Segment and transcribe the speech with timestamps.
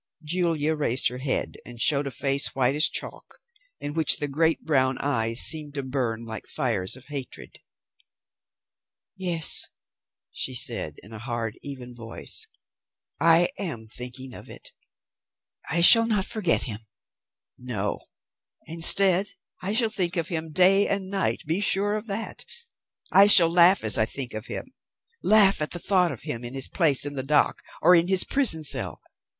[0.23, 3.35] Julia raised her head and showed a face, white as chalk,
[3.79, 7.59] in which the great brown eyes seemed to burn like fires of hatred.
[9.15, 9.67] "Yes,"
[10.31, 12.47] she said in a hard, even voice.
[13.19, 14.71] "I am thinking of it.
[15.69, 16.87] I shall not forget him.
[17.59, 17.99] No.
[18.65, 22.43] Instead, I shall think of him day and night, be sure of that.
[23.11, 24.73] I shall laugh as I think of him;
[25.21, 28.23] laugh at the thought of him in his place in the dock, or in his
[28.23, 28.99] prison cell.